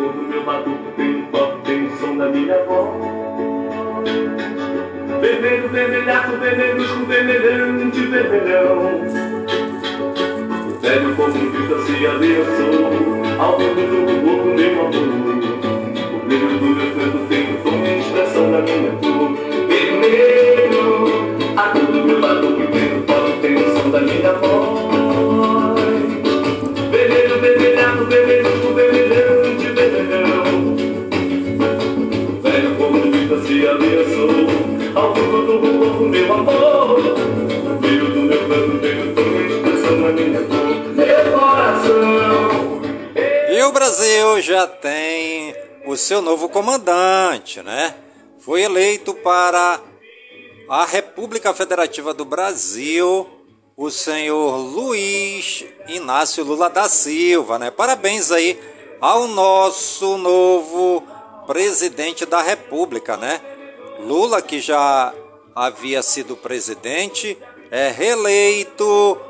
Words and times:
do 0.00 0.22
meu 0.22 0.44
batuque, 0.44 0.92
tem 0.96 1.16
um 1.16 1.26
toque, 1.26 1.62
tem 1.64 1.86
o 1.86 1.96
som 1.98 2.16
da 2.16 2.28
minha 2.28 2.64
voz. 2.64 3.18
Vermelho, 5.20 5.68
vermelhaco, 5.68 6.36
vermelhusco, 6.36 7.04
vermelhante, 7.06 8.00
vermelhão. 8.00 9.00
Velho 10.80 11.16
como 11.16 11.32
vida 11.32 11.78
se 11.82 12.06
abençoou, 12.06 12.97
o 43.68 43.72
Brasil 43.72 44.40
já 44.40 44.66
tem 44.66 45.54
o 45.84 45.94
seu 45.94 46.22
novo 46.22 46.48
comandante, 46.48 47.62
né? 47.62 47.94
Foi 48.38 48.62
eleito 48.62 49.12
para 49.12 49.78
a 50.70 50.86
República 50.86 51.52
Federativa 51.52 52.14
do 52.14 52.24
Brasil 52.24 53.28
o 53.76 53.90
senhor 53.90 54.56
Luiz 54.56 55.66
Inácio 55.86 56.42
Lula 56.44 56.70
da 56.70 56.88
Silva, 56.88 57.58
né? 57.58 57.70
Parabéns 57.70 58.32
aí 58.32 58.58
ao 59.02 59.28
nosso 59.28 60.16
novo 60.16 61.02
presidente 61.46 62.24
da 62.24 62.40
República, 62.40 63.18
né? 63.18 63.38
Lula, 64.00 64.40
que 64.40 64.60
já 64.60 65.12
havia 65.54 66.02
sido 66.02 66.34
presidente, 66.34 67.36
é 67.70 67.90
reeleito 67.90 69.20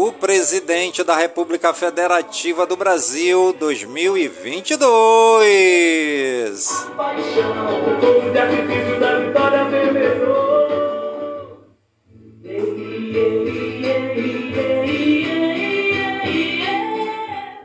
o 0.00 0.12
presidente 0.12 1.02
da 1.02 1.16
República 1.16 1.74
Federativa 1.74 2.64
do 2.64 2.76
Brasil 2.76 3.52
2022. 3.58 4.86
Paixão, 6.96 7.96
o 7.96 8.00
povo 8.00 8.30
de 8.30 8.38
artifício 8.38 9.00
da 9.00 9.18
vitória 9.18 9.64
vermelhou. 9.64 10.68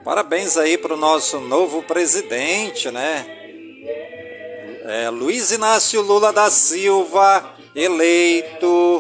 Parabéns 0.03 0.57
aí 0.57 0.75
para 0.75 0.95
o 0.95 0.97
nosso 0.97 1.39
novo 1.39 1.83
presidente, 1.83 2.89
né? 2.89 3.27
É, 4.85 5.07
Luiz 5.11 5.51
Inácio 5.51 6.01
Lula 6.01 6.33
da 6.33 6.49
Silva, 6.49 7.53
eleito 7.75 8.92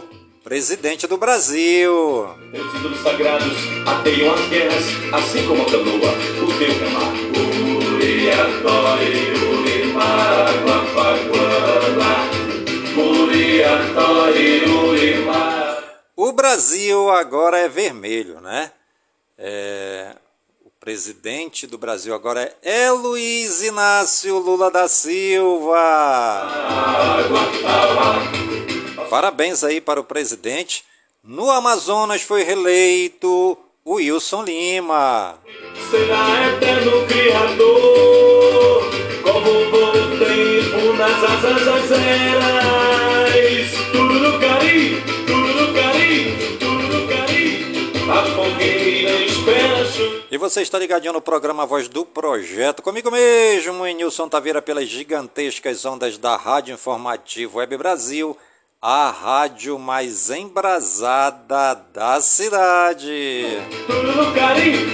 presidente 0.53 1.07
do 1.07 1.17
Brasil. 1.17 2.29
Meus 2.51 2.75
ídolos 2.75 3.01
sagrados 3.01 3.57
ateiam 3.87 4.31
as 4.31 4.47
guerras, 4.49 4.83
assim 5.11 5.47
como 5.47 5.63
a 5.63 5.65
canoa, 5.65 6.13
o 6.43 6.57
teu 6.59 6.71
remar. 6.77 7.11
Uriatói, 8.05 9.33
Urimar. 14.69 15.83
O 16.15 16.31
Brasil 16.33 17.09
agora 17.09 17.57
é 17.57 17.67
vermelho, 17.67 18.39
né? 18.39 18.71
É, 19.35 20.15
o 20.63 20.69
presidente 20.79 21.65
do 21.65 21.79
Brasil 21.79 22.13
agora 22.13 22.55
é 22.61 22.91
Luiz 22.91 23.63
Inácio 23.63 24.37
Lula 24.37 24.69
da 24.69 24.87
Silva. 24.87 26.47
Parabéns 29.13 29.63
aí 29.63 29.79
para 29.79 29.99
o 29.99 30.03
presidente. 30.03 30.83
No 31.23 31.51
Amazonas 31.51 32.23
foi 32.23 32.41
reeleito 32.41 33.55
o 33.85 33.93
Wilson 33.97 34.41
Lima. 34.41 35.37
Será 35.91 36.47
eterno 36.47 37.05
Criador, 37.05 38.83
como 39.21 39.51
o 39.51 40.17
tempo 40.17 40.93
nas 40.97 41.23
asas 41.25 41.63
das 41.63 41.91
eras. 41.91 43.71
Tururucari, 43.91 45.03
tururucari, 45.27 46.57
tururucari, 46.57 47.91
a 48.11 48.25
fogueira 48.35 49.25
espera. 49.25 50.23
E 50.31 50.37
você 50.39 50.63
está 50.63 50.79
ligadinho 50.79 51.13
no 51.13 51.21
programa 51.21 51.67
Voz 51.67 51.87
do 51.87 52.03
Projeto, 52.03 52.81
comigo 52.81 53.11
mesmo, 53.11 53.85
em 53.85 53.93
Nilson 53.93 54.27
Taveira, 54.27 54.59
pelas 54.59 54.89
gigantescas 54.89 55.85
ondas 55.85 56.17
da 56.17 56.35
Rádio 56.35 56.73
Informativo 56.73 57.59
Web 57.59 57.77
Brasil, 57.77 58.35
a 58.85 59.11
rádio 59.11 59.79
mais 59.79 60.29
embrasada 60.29 61.81
da 61.93 62.19
cidade. 62.19 63.45
Tururucari, 63.87 63.87
tururucari, 63.87 64.71
tururucari. 64.83 64.92